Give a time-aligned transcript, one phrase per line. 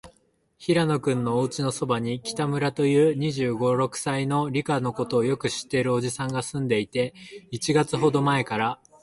[0.57, 7.13] 平野君のおうちのそばに、北村という、二十五、六歳の、理科のことをよく知っているおじさんがすんでいて、
[7.51, 8.79] 一月ほどまえから、